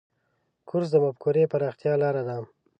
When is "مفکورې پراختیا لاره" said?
1.05-2.21